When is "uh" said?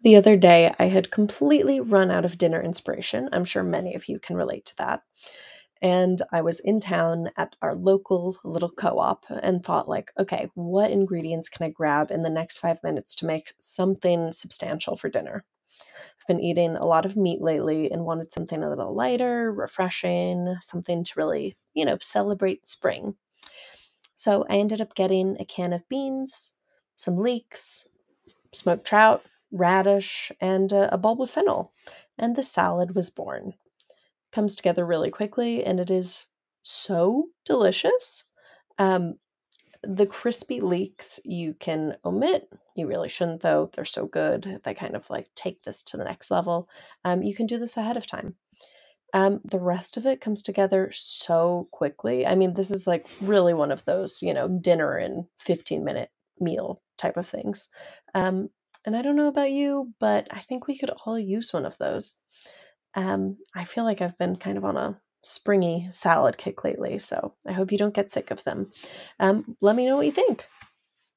30.72-30.88